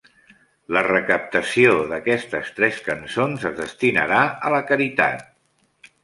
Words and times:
La 0.75 0.81
recaptació 0.85 1.73
d'aquestes 1.91 2.49
tres 2.59 2.79
cançons 2.87 3.45
es 3.49 3.53
destinarà 3.59 4.23
a 4.49 4.55
la 4.55 4.63
caritat. 4.71 5.91